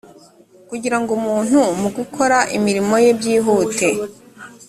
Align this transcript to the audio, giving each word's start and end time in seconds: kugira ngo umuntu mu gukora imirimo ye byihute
kugira 0.69 0.97
ngo 1.01 1.11
umuntu 1.19 1.59
mu 1.81 1.89
gukora 1.97 2.37
imirimo 2.57 2.95
ye 3.03 3.11
byihute 3.19 3.87